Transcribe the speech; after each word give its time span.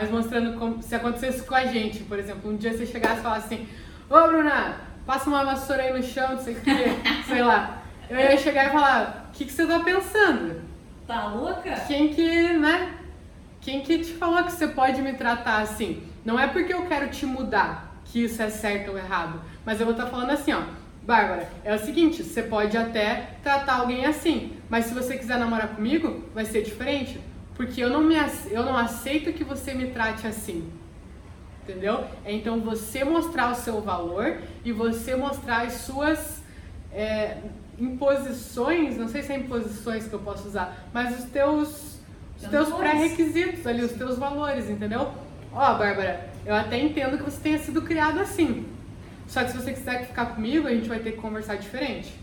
Mas 0.00 0.12
mostrando 0.12 0.56
como, 0.56 0.80
se 0.80 0.94
acontecesse 0.94 1.42
com 1.42 1.56
a 1.56 1.66
gente, 1.66 2.04
por 2.04 2.20
exemplo, 2.20 2.52
um 2.52 2.56
dia 2.56 2.72
você 2.72 2.86
chegasse 2.86 3.18
e 3.18 3.22
falasse 3.22 3.52
assim, 3.52 3.68
ô 4.08 4.28
Bruna, 4.28 4.76
passa 5.04 5.28
uma 5.28 5.44
vassoura 5.44 5.82
aí 5.82 5.92
no 5.92 6.00
chão, 6.04 6.36
não 6.36 6.38
sei 6.38 6.54
o 6.54 6.60
que, 6.60 6.70
sei 7.26 7.42
lá. 7.42 7.82
Eu 8.08 8.16
ia 8.16 8.38
chegar 8.38 8.68
e 8.68 8.70
falar, 8.70 9.28
o 9.28 9.36
que, 9.36 9.44
que 9.44 9.52
você 9.52 9.66
tá 9.66 9.80
pensando? 9.80 10.62
Tá 11.04 11.26
louca? 11.26 11.72
Quem 11.88 12.14
que, 12.14 12.52
né? 12.52 12.94
Quem 13.60 13.80
que 13.80 13.98
te 13.98 14.12
falou 14.12 14.44
que 14.44 14.52
você 14.52 14.68
pode 14.68 15.02
me 15.02 15.14
tratar 15.14 15.62
assim? 15.62 16.00
Não 16.24 16.38
é 16.38 16.46
porque 16.46 16.72
eu 16.72 16.86
quero 16.86 17.08
te 17.08 17.26
mudar 17.26 18.00
que 18.04 18.22
isso 18.22 18.40
é 18.40 18.48
certo 18.48 18.92
ou 18.92 18.98
errado, 18.98 19.42
mas 19.66 19.80
eu 19.80 19.86
vou 19.86 19.94
estar 19.94 20.04
tá 20.04 20.10
falando 20.10 20.30
assim, 20.30 20.52
ó. 20.52 20.62
Bárbara, 21.02 21.48
é 21.64 21.74
o 21.74 21.78
seguinte, 21.78 22.22
você 22.22 22.42
pode 22.42 22.76
até 22.76 23.30
tratar 23.42 23.76
alguém 23.80 24.06
assim, 24.06 24.56
mas 24.68 24.84
se 24.84 24.94
você 24.94 25.16
quiser 25.16 25.38
namorar 25.38 25.68
comigo, 25.68 26.24
vai 26.34 26.44
ser 26.44 26.62
diferente. 26.62 27.18
Porque 27.58 27.82
eu 27.82 27.90
não, 27.90 28.04
me, 28.04 28.14
eu 28.50 28.62
não 28.62 28.76
aceito 28.76 29.32
que 29.32 29.42
você 29.42 29.74
me 29.74 29.88
trate 29.88 30.28
assim. 30.28 30.70
Entendeu? 31.64 32.04
É 32.24 32.32
então 32.32 32.60
você 32.60 33.02
mostrar 33.02 33.50
o 33.50 33.54
seu 33.56 33.80
valor 33.82 34.38
e 34.64 34.70
você 34.70 35.16
mostrar 35.16 35.66
as 35.66 35.72
suas 35.72 36.40
é, 36.92 37.38
imposições, 37.76 38.96
não 38.96 39.08
sei 39.08 39.22
se 39.22 39.32
é 39.32 39.36
imposições 39.36 40.06
que 40.06 40.14
eu 40.14 40.20
posso 40.20 40.46
usar, 40.46 40.88
mas 40.94 41.18
os 41.18 41.24
teus, 41.30 41.98
os 42.40 42.48
teus 42.48 42.68
pré-requisitos 42.70 43.66
ali, 43.66 43.82
os 43.82 43.92
teus 43.92 44.16
valores, 44.16 44.70
entendeu? 44.70 45.12
Ó, 45.52 45.56
oh, 45.56 45.78
Bárbara, 45.78 46.30
eu 46.46 46.54
até 46.54 46.78
entendo 46.78 47.18
que 47.18 47.24
você 47.24 47.40
tenha 47.40 47.58
sido 47.58 47.82
criado 47.82 48.20
assim. 48.20 48.66
Só 49.26 49.42
que 49.42 49.50
se 49.50 49.56
você 49.56 49.72
quiser 49.72 50.06
ficar 50.06 50.26
comigo, 50.26 50.68
a 50.68 50.70
gente 50.70 50.88
vai 50.88 51.00
ter 51.00 51.10
que 51.10 51.18
conversar 51.18 51.56
diferente. 51.56 52.14